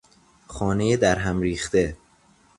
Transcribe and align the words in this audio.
خانهی 0.47 0.97
درهم 0.97 1.41
ریخته 1.41 1.95